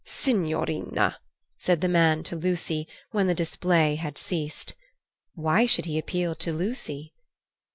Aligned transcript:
"Signorina!" 0.03 1.19
said 1.59 1.81
the 1.81 1.87
man 1.87 2.23
to 2.23 2.35
Lucy, 2.35 2.87
when 3.11 3.27
the 3.27 3.35
display 3.35 3.97
had 3.97 4.17
ceased. 4.17 4.73
Why 5.35 5.67
should 5.67 5.85
he 5.85 5.99
appeal 5.99 6.33
to 6.37 6.51
Lucy? 6.51 7.13